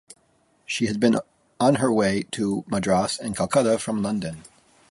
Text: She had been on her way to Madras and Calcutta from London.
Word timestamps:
She 0.65 0.87
had 0.87 0.99
been 0.99 1.17
on 1.59 1.75
her 1.75 1.93
way 1.93 2.23
to 2.31 2.63
Madras 2.65 3.19
and 3.19 3.37
Calcutta 3.37 3.77
from 3.77 4.01
London. 4.01 4.43